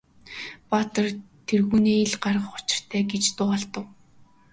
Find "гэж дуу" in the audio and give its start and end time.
3.11-3.49